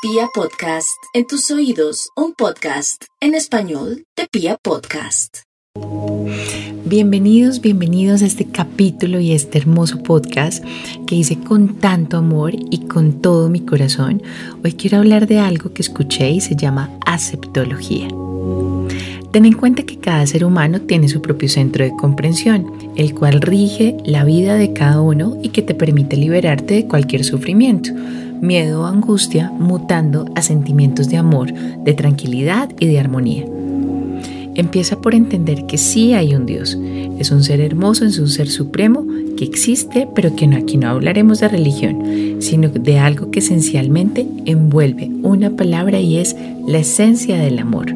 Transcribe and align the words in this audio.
Pia 0.00 0.28
Podcast, 0.32 0.96
en 1.12 1.26
tus 1.26 1.50
oídos, 1.50 2.10
un 2.14 2.32
podcast 2.32 3.02
en 3.20 3.34
español 3.34 4.04
de 4.16 4.28
Pia 4.30 4.56
Podcast. 4.62 5.38
Bienvenidos, 6.84 7.60
bienvenidos 7.60 8.22
a 8.22 8.26
este 8.26 8.44
capítulo 8.44 9.18
y 9.18 9.32
este 9.32 9.58
hermoso 9.58 10.00
podcast 10.04 10.64
que 11.08 11.16
hice 11.16 11.40
con 11.40 11.80
tanto 11.80 12.16
amor 12.16 12.52
y 12.54 12.86
con 12.86 13.20
todo 13.20 13.48
mi 13.48 13.66
corazón. 13.66 14.22
Hoy 14.62 14.74
quiero 14.74 14.98
hablar 14.98 15.26
de 15.26 15.40
algo 15.40 15.72
que 15.72 15.82
escuché 15.82 16.30
y 16.30 16.40
se 16.40 16.54
llama 16.54 16.96
aceptología. 17.04 18.06
Ten 19.32 19.46
en 19.46 19.54
cuenta 19.54 19.82
que 19.82 19.98
cada 19.98 20.24
ser 20.28 20.44
humano 20.44 20.80
tiene 20.80 21.08
su 21.08 21.20
propio 21.20 21.48
centro 21.48 21.84
de 21.84 21.90
comprensión, 21.96 22.72
el 22.94 23.14
cual 23.16 23.40
rige 23.40 23.96
la 24.04 24.22
vida 24.22 24.54
de 24.54 24.72
cada 24.72 25.00
uno 25.00 25.36
y 25.42 25.48
que 25.48 25.62
te 25.62 25.74
permite 25.74 26.16
liberarte 26.16 26.74
de 26.74 26.86
cualquier 26.86 27.24
sufrimiento, 27.24 27.90
miedo 28.40 28.82
o 28.82 28.86
angustia, 28.86 29.50
mutando 29.50 30.26
a 30.34 30.42
sentimientos 30.42 31.08
de 31.08 31.16
amor, 31.16 31.52
de 31.52 31.94
tranquilidad 31.94 32.70
y 32.78 32.86
de 32.86 32.98
armonía. 32.98 33.44
Empieza 34.54 35.00
por 35.00 35.14
entender 35.14 35.66
que 35.66 35.78
sí 35.78 36.14
hay 36.14 36.34
un 36.34 36.44
Dios, 36.44 36.76
es 37.18 37.30
un 37.30 37.44
ser 37.44 37.60
hermoso, 37.60 38.04
es 38.04 38.18
un 38.18 38.28
ser 38.28 38.48
supremo 38.48 39.06
que 39.36 39.44
existe, 39.44 40.08
pero 40.16 40.34
que 40.34 40.46
aquí 40.46 40.76
no 40.76 40.88
hablaremos 40.88 41.38
de 41.38 41.48
religión, 41.48 42.38
sino 42.40 42.68
de 42.68 42.98
algo 42.98 43.30
que 43.30 43.38
esencialmente 43.38 44.26
envuelve 44.46 45.10
una 45.22 45.50
palabra 45.50 46.00
y 46.00 46.16
es 46.16 46.34
la 46.66 46.78
esencia 46.78 47.38
del 47.38 47.60
amor. 47.60 47.94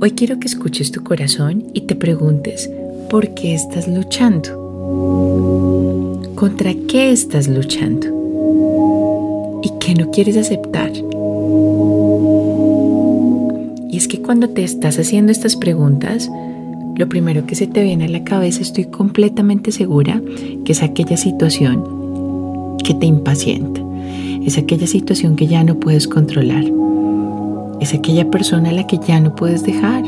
Hoy 0.00 0.10
quiero 0.10 0.38
que 0.38 0.48
escuches 0.48 0.92
tu 0.92 1.02
corazón 1.02 1.64
y 1.72 1.80
te 1.82 1.94
preguntes, 1.94 2.70
¿por 3.08 3.32
qué 3.34 3.54
estás 3.54 3.88
luchando? 3.88 4.68
¿Contra 6.34 6.74
qué 6.86 7.10
estás 7.10 7.48
luchando? 7.48 8.17
¿Y 9.88 9.94
qué 9.94 10.04
no 10.04 10.10
quieres 10.10 10.36
aceptar? 10.36 10.92
Y 13.90 13.96
es 13.96 14.06
que 14.06 14.20
cuando 14.20 14.50
te 14.50 14.62
estás 14.62 14.98
haciendo 14.98 15.32
estas 15.32 15.56
preguntas, 15.56 16.30
lo 16.96 17.08
primero 17.08 17.46
que 17.46 17.54
se 17.54 17.66
te 17.66 17.82
viene 17.82 18.04
a 18.04 18.08
la 18.08 18.22
cabeza, 18.22 18.60
estoy 18.60 18.84
completamente 18.84 19.72
segura, 19.72 20.20
que 20.64 20.72
es 20.72 20.82
aquella 20.82 21.16
situación 21.16 22.76
que 22.84 22.92
te 22.94 23.06
impacienta, 23.06 23.80
es 24.44 24.58
aquella 24.58 24.86
situación 24.86 25.36
que 25.36 25.46
ya 25.46 25.64
no 25.64 25.80
puedes 25.80 26.06
controlar 26.06 26.64
es 27.80 27.94
aquella 27.94 28.30
persona 28.30 28.70
a 28.70 28.72
la 28.72 28.86
que 28.86 28.98
ya 28.98 29.20
no 29.20 29.34
puedes 29.34 29.62
dejar. 29.62 30.02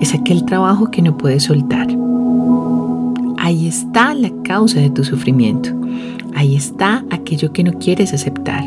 Es 0.00 0.12
aquel 0.12 0.44
trabajo 0.44 0.90
que 0.90 1.02
no 1.02 1.16
puedes 1.16 1.44
soltar. 1.44 2.03
Ahí 3.44 3.68
está 3.68 4.14
la 4.14 4.30
causa 4.42 4.80
de 4.80 4.88
tu 4.88 5.04
sufrimiento. 5.04 5.68
Ahí 6.34 6.56
está 6.56 7.04
aquello 7.10 7.52
que 7.52 7.62
no 7.62 7.78
quieres 7.78 8.14
aceptar. 8.14 8.64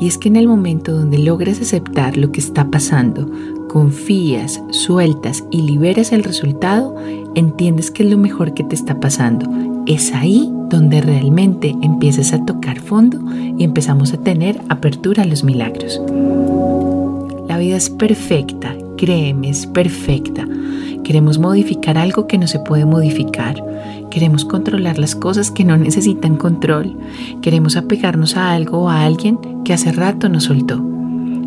Y 0.00 0.06
es 0.06 0.16
que 0.16 0.28
en 0.28 0.36
el 0.36 0.48
momento 0.48 0.92
donde 0.96 1.18
logras 1.18 1.60
aceptar 1.60 2.16
lo 2.16 2.32
que 2.32 2.40
está 2.40 2.70
pasando, 2.70 3.30
confías, 3.68 4.62
sueltas 4.70 5.44
y 5.50 5.60
liberas 5.60 6.12
el 6.12 6.24
resultado, 6.24 6.96
entiendes 7.34 7.90
que 7.90 8.04
es 8.04 8.10
lo 8.10 8.16
mejor 8.16 8.54
que 8.54 8.64
te 8.64 8.74
está 8.74 8.98
pasando. 9.00 9.50
Es 9.86 10.14
ahí 10.14 10.50
donde 10.70 11.02
realmente 11.02 11.76
empiezas 11.82 12.32
a 12.32 12.42
tocar 12.46 12.80
fondo 12.80 13.20
y 13.36 13.64
empezamos 13.64 14.14
a 14.14 14.16
tener 14.22 14.62
apertura 14.70 15.24
a 15.24 15.26
los 15.26 15.44
milagros. 15.44 16.00
La 17.48 17.58
vida 17.58 17.76
es 17.76 17.90
perfecta, 17.90 18.74
créeme, 19.00 19.48
es 19.48 19.66
perfecta. 19.66 20.46
Queremos 21.04 21.38
modificar 21.38 21.96
algo 21.96 22.26
que 22.26 22.36
no 22.36 22.46
se 22.46 22.58
puede 22.58 22.84
modificar. 22.84 23.64
Queremos 24.10 24.44
controlar 24.44 24.98
las 24.98 25.14
cosas 25.14 25.50
que 25.50 25.64
no 25.64 25.78
necesitan 25.78 26.36
control. 26.36 26.98
Queremos 27.40 27.76
apegarnos 27.76 28.36
a 28.36 28.52
algo 28.52 28.82
o 28.82 28.88
a 28.90 29.02
alguien 29.02 29.38
que 29.64 29.72
hace 29.72 29.90
rato 29.90 30.28
nos 30.28 30.44
soltó. 30.44 30.84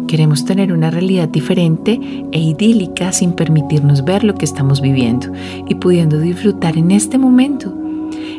Queremos 0.07 0.45
tener 0.45 0.73
una 0.73 0.89
realidad 0.89 1.29
diferente 1.29 1.99
e 2.31 2.39
idílica 2.39 3.11
sin 3.11 3.33
permitirnos 3.33 4.03
ver 4.03 4.23
lo 4.23 4.33
que 4.33 4.45
estamos 4.45 4.81
viviendo 4.81 5.27
y 5.69 5.75
pudiendo 5.75 6.19
disfrutar 6.19 6.75
en 6.75 6.89
este 6.89 7.19
momento 7.19 7.82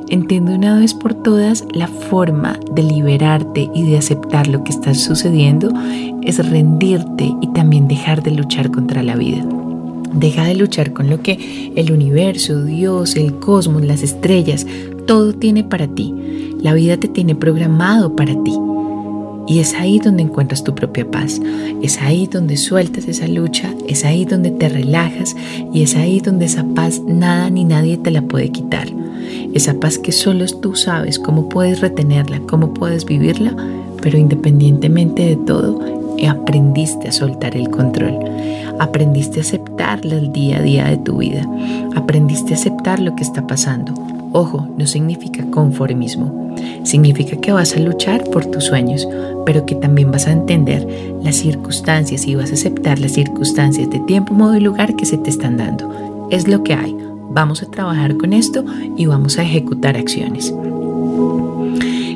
Entiende 0.08 0.54
una 0.54 0.78
vez 0.78 0.92
por 0.92 1.14
todas 1.14 1.64
la 1.72 1.88
forma 1.88 2.58
de 2.72 2.82
liberarte 2.82 3.70
y 3.74 3.84
de 3.84 3.96
aceptar 3.96 4.48
lo 4.48 4.62
que 4.62 4.70
está 4.70 4.92
sucediendo 4.92 5.72
es 6.22 6.46
rendirte 6.50 7.34
y 7.40 7.46
también 7.48 7.88
dejar 7.88 8.22
de 8.22 8.32
luchar 8.32 8.70
contra 8.70 9.02
la 9.02 9.16
vida. 9.16 9.44
Deja 10.12 10.44
de 10.44 10.54
luchar 10.54 10.92
con 10.92 11.08
lo 11.08 11.22
que 11.22 11.72
el 11.74 11.90
universo, 11.90 12.62
Dios, 12.64 13.16
el 13.16 13.38
cosmos, 13.38 13.82
las 13.82 14.02
estrellas, 14.02 14.66
todo 15.06 15.32
tiene 15.32 15.64
para 15.64 15.88
ti. 15.88 16.14
La 16.60 16.74
vida 16.74 16.98
te 16.98 17.08
tiene 17.08 17.34
programado 17.34 18.14
para 18.14 18.34
ti. 18.44 18.52
Y 19.46 19.58
es 19.58 19.74
ahí 19.74 19.98
donde 19.98 20.22
encuentras 20.22 20.64
tu 20.64 20.74
propia 20.74 21.10
paz, 21.10 21.40
es 21.82 22.00
ahí 22.00 22.26
donde 22.26 22.56
sueltas 22.56 23.08
esa 23.08 23.28
lucha, 23.28 23.74
es 23.86 24.04
ahí 24.04 24.24
donde 24.24 24.50
te 24.50 24.70
relajas 24.70 25.36
y 25.72 25.82
es 25.82 25.96
ahí 25.96 26.20
donde 26.20 26.46
esa 26.46 26.64
paz 26.74 27.02
nada 27.06 27.50
ni 27.50 27.64
nadie 27.64 27.98
te 27.98 28.10
la 28.10 28.22
puede 28.22 28.50
quitar. 28.50 28.88
Esa 29.54 29.74
paz 29.74 29.98
que 29.98 30.12
solo 30.12 30.44
tú 30.60 30.74
sabes 30.74 31.18
cómo 31.18 31.48
puedes 31.48 31.80
retenerla, 31.80 32.40
cómo 32.48 32.74
puedes 32.74 33.04
vivirla, 33.04 33.54
pero 34.02 34.18
independientemente 34.18 35.24
de 35.24 35.36
todo, 35.36 35.80
aprendiste 36.28 37.08
a 37.08 37.12
soltar 37.12 37.56
el 37.56 37.70
control, 37.70 38.18
aprendiste 38.78 39.40
a 39.40 39.42
aceptarla 39.42 40.16
el 40.16 40.32
día 40.32 40.58
a 40.58 40.62
día 40.62 40.84
de 40.86 40.96
tu 40.96 41.18
vida, 41.18 41.48
aprendiste 41.94 42.54
a 42.54 42.56
aceptar 42.56 42.98
lo 42.98 43.14
que 43.14 43.22
está 43.22 43.46
pasando. 43.46 43.94
Ojo, 44.32 44.66
no 44.76 44.86
significa 44.86 45.48
conformismo, 45.50 46.56
significa 46.82 47.36
que 47.36 47.52
vas 47.52 47.76
a 47.76 47.80
luchar 47.80 48.24
por 48.24 48.46
tus 48.46 48.64
sueños, 48.64 49.06
pero 49.46 49.64
que 49.66 49.76
también 49.76 50.10
vas 50.10 50.26
a 50.26 50.32
entender 50.32 50.86
las 51.22 51.36
circunstancias 51.36 52.26
y 52.26 52.34
vas 52.34 52.50
a 52.50 52.54
aceptar 52.54 52.98
las 52.98 53.12
circunstancias 53.12 53.88
de 53.90 54.00
tiempo, 54.00 54.34
modo 54.34 54.56
y 54.56 54.60
lugar 54.60 54.96
que 54.96 55.06
se 55.06 55.18
te 55.18 55.30
están 55.30 55.56
dando. 55.56 56.28
Es 56.30 56.48
lo 56.48 56.64
que 56.64 56.74
hay. 56.74 57.03
Vamos 57.30 57.62
a 57.62 57.70
trabajar 57.70 58.16
con 58.16 58.32
esto 58.32 58.64
y 58.96 59.06
vamos 59.06 59.38
a 59.38 59.42
ejecutar 59.42 59.96
acciones. 59.96 60.54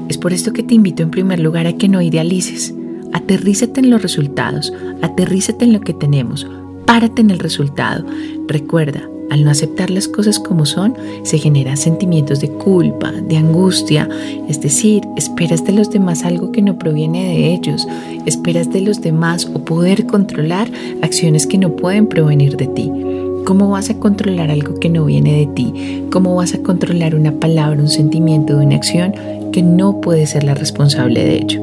Es 0.08 0.16
por 0.16 0.32
esto 0.32 0.52
que 0.52 0.62
te 0.62 0.74
invito 0.74 1.02
en 1.02 1.10
primer 1.10 1.40
lugar 1.40 1.66
a 1.66 1.74
que 1.74 1.88
no 1.88 2.00
idealices. 2.00 2.74
Aterrízate 3.12 3.80
en 3.80 3.90
los 3.90 4.02
resultados, 4.02 4.72
aterrízate 5.02 5.64
en 5.64 5.72
lo 5.72 5.80
que 5.80 5.94
tenemos, 5.94 6.46
párate 6.86 7.22
en 7.22 7.30
el 7.30 7.38
resultado. 7.38 8.04
Recuerda, 8.46 9.02
al 9.30 9.44
no 9.44 9.50
aceptar 9.50 9.90
las 9.90 10.08
cosas 10.08 10.38
como 10.38 10.64
son, 10.64 10.94
se 11.22 11.38
generan 11.38 11.76
sentimientos 11.76 12.40
de 12.40 12.48
culpa, 12.48 13.12
de 13.12 13.36
angustia, 13.36 14.08
es 14.48 14.60
decir, 14.60 15.02
esperas 15.16 15.64
de 15.64 15.72
los 15.72 15.90
demás 15.90 16.24
algo 16.24 16.50
que 16.50 16.62
no 16.62 16.78
proviene 16.78 17.28
de 17.28 17.52
ellos, 17.52 17.86
esperas 18.24 18.72
de 18.72 18.80
los 18.80 19.02
demás 19.02 19.50
o 19.52 19.64
poder 19.64 20.06
controlar 20.06 20.70
acciones 21.02 21.46
que 21.46 21.58
no 21.58 21.76
pueden 21.76 22.06
provenir 22.06 22.56
de 22.56 22.66
ti. 22.68 22.90
¿Cómo 23.48 23.70
vas 23.70 23.88
a 23.88 23.98
controlar 23.98 24.50
algo 24.50 24.78
que 24.78 24.90
no 24.90 25.06
viene 25.06 25.38
de 25.38 25.46
ti? 25.46 26.04
¿Cómo 26.10 26.34
vas 26.34 26.52
a 26.52 26.62
controlar 26.62 27.14
una 27.14 27.32
palabra, 27.40 27.80
un 27.80 27.88
sentimiento, 27.88 28.58
una 28.58 28.76
acción 28.76 29.14
que 29.52 29.62
no 29.62 30.02
puede 30.02 30.26
ser 30.26 30.44
la 30.44 30.54
responsable 30.54 31.24
de 31.24 31.36
ello? 31.36 31.62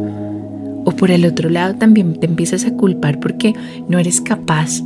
O 0.83 0.93
por 0.93 1.11
el 1.11 1.27
otro 1.27 1.47
lado 1.47 1.75
también 1.75 2.19
te 2.19 2.25
empiezas 2.25 2.65
a 2.65 2.73
culpar 2.73 3.19
porque 3.19 3.53
no 3.87 3.99
eres 3.99 4.19
capaz 4.19 4.81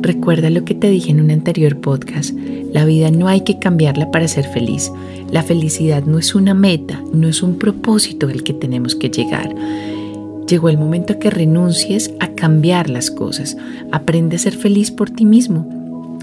Recuerda 0.00 0.48
lo 0.48 0.64
que 0.64 0.76
te 0.76 0.88
dije 0.88 1.10
en 1.10 1.20
un 1.20 1.32
anterior 1.32 1.80
podcast. 1.80 2.32
La 2.72 2.84
vida 2.84 3.10
no 3.10 3.26
hay 3.26 3.40
que 3.40 3.58
cambiarla 3.58 4.12
para 4.12 4.28
ser 4.28 4.44
feliz. 4.44 4.92
La 5.32 5.42
felicidad 5.42 6.04
no 6.04 6.20
es 6.20 6.36
una 6.36 6.54
meta, 6.54 7.02
no 7.12 7.26
es 7.26 7.42
un 7.42 7.58
propósito 7.58 8.28
al 8.28 8.44
que 8.44 8.54
tenemos 8.54 8.94
que 8.94 9.10
llegar. 9.10 9.52
Llegó 10.46 10.68
el 10.68 10.78
momento 10.78 11.18
que 11.18 11.30
renuncies 11.30 12.12
a 12.20 12.28
cambiar 12.28 12.88
las 12.88 13.10
cosas. 13.10 13.56
Aprende 13.90 14.36
a 14.36 14.38
ser 14.38 14.54
feliz 14.54 14.92
por 14.92 15.10
ti 15.10 15.24
mismo. 15.24 15.77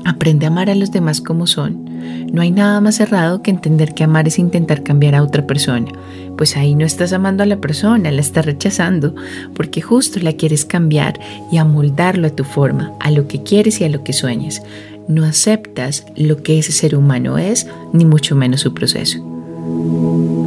Aprende 0.06 0.46
a 0.46 0.50
amar 0.50 0.70
a 0.70 0.76
los 0.76 0.92
demás 0.92 1.20
como 1.20 1.48
son. 1.48 1.84
No 2.32 2.44
hay 2.44 2.52
nada 2.52 2.80
más 2.80 3.00
errado 3.00 3.42
que 3.42 3.50
entender 3.50 3.96
que 3.96 4.04
amar 4.04 4.28
es 4.28 4.38
intentar 4.38 4.84
cambiar 4.84 5.16
a 5.16 5.24
otra 5.24 5.48
persona. 5.48 5.92
Pues 6.38 6.56
ahí 6.58 6.76
no 6.76 6.86
estás 6.86 7.12
amando 7.12 7.42
a 7.42 7.48
la 7.48 7.58
persona, 7.58 8.12
la 8.12 8.22
estás 8.22 8.46
rechazando, 8.46 9.16
porque 9.56 9.82
justo 9.82 10.20
la 10.20 10.34
quieres 10.34 10.64
cambiar 10.64 11.20
y 11.52 11.58
amoldarlo 11.58 12.28
a 12.28 12.30
tu 12.30 12.44
forma, 12.44 12.94
a 13.00 13.10
lo 13.10 13.28
que 13.28 13.42
quieres 13.42 13.82
y 13.82 13.84
a 13.86 13.90
lo 13.90 14.04
que 14.04 14.14
sueñas. 14.14 14.62
No 15.08 15.26
aceptas 15.26 16.06
lo 16.16 16.44
que 16.44 16.60
ese 16.60 16.72
ser 16.72 16.96
humano 16.96 17.40
es, 17.40 17.68
ni 17.92 18.06
mucho 18.06 18.36
menos 18.36 18.62
su 18.62 18.76
proceso. 18.76 20.45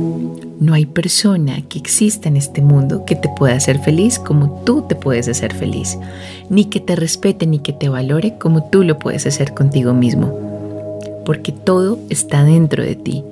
No 0.60 0.74
hay 0.74 0.86
persona 0.86 1.62
que 1.68 1.78
exista 1.78 2.28
en 2.28 2.36
este 2.36 2.62
mundo 2.62 3.04
que 3.04 3.14
te 3.14 3.28
pueda 3.28 3.54
hacer 3.54 3.78
feliz 3.78 4.18
como 4.18 4.62
tú 4.64 4.84
te 4.88 4.96
puedes 4.96 5.28
hacer 5.28 5.54
feliz, 5.54 5.96
ni 6.50 6.64
que 6.64 6.80
te 6.80 6.96
respete 6.96 7.46
ni 7.46 7.60
que 7.60 7.72
te 7.72 7.88
valore 7.88 8.38
como 8.38 8.64
tú 8.64 8.82
lo 8.82 8.98
puedes 8.98 9.24
hacer 9.26 9.54
contigo 9.54 9.94
mismo. 9.94 10.36
Porque 11.24 11.52
todo 11.52 12.00
está 12.10 12.42
dentro 12.42 12.82
de 12.82 12.96
ti. 12.96 13.22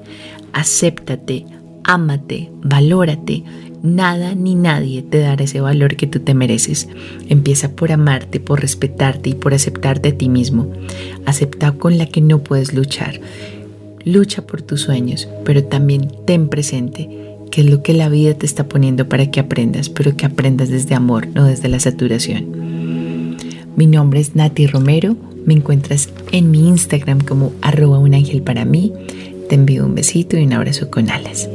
Acéptate, 0.53 1.47
ámate, 1.83 2.51
valórate. 2.63 3.43
Nada 3.83 4.35
ni 4.35 4.55
nadie 4.55 5.03
te 5.03 5.19
dará 5.19 5.45
ese 5.45 5.61
valor 5.61 5.97
que 5.97 6.07
tú 6.07 6.21
te 6.21 6.33
mereces. 6.33 6.89
Empieza 7.29 7.71
por 7.73 7.91
amarte, 7.91 8.39
por 8.39 8.61
respetarte 8.61 9.31
y 9.31 9.35
por 9.35 9.53
aceptarte 9.53 10.11
a 10.11 10.17
ti 10.17 10.29
mismo. 10.29 10.71
Acepta 11.25 11.73
con 11.73 11.99
la 11.99 12.07
que 12.07 12.21
no 12.21 12.39
puedes 12.39 12.73
luchar 12.73 13.21
lucha 14.07 14.47
por 14.47 14.63
tus 14.63 14.83
sueños, 14.83 15.29
pero 15.45 15.65
también 15.65 16.09
ten 16.25 16.49
presente 16.49 17.11
qué 17.51 17.61
es 17.61 17.71
lo 17.71 17.83
que 17.83 17.93
la 17.93 18.09
vida 18.09 18.35
te 18.35 18.47
está 18.47 18.69
poniendo 18.69 19.09
para 19.09 19.31
que 19.31 19.41
aprendas, 19.41 19.91
pero 19.91 20.17
que 20.17 20.25
aprendas 20.25 20.71
desde 20.71 20.95
amor, 20.95 21.27
no 21.35 21.45
desde 21.45 21.69
la 21.69 21.81
saturación. 21.81 23.37
Mi 23.77 23.87
nombre 23.87 24.21
es 24.21 24.37
Nati 24.37 24.69
Romero, 24.69 25.17
me 25.45 25.55
encuentras 25.55 26.09
en 26.33 26.51
mi 26.51 26.69
Instagram 26.69 27.21
como 27.21 27.53
arroba 27.61 27.99
un 27.99 28.15
ángel 28.15 28.43
para 28.43 28.65
mí. 28.65 28.93
Te 29.49 29.57
envío 29.57 29.85
un 29.85 29.95
besito 29.95 30.39
y 30.39 30.45
un 30.45 30.53
abrazo 30.53 30.91
con 30.91 31.11
alas. 31.11 31.49